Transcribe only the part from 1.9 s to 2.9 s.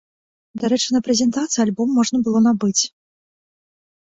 можна было набыць.